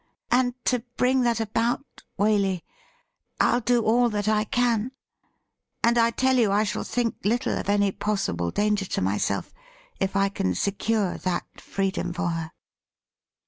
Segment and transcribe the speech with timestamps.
[0.31, 2.63] And to bring that about, Waley,
[3.39, 4.93] I'll do all that I can,
[5.83, 9.53] and I tell you I shall think little of any possible danger to myself
[9.99, 12.51] if I can secure that freedom for her.'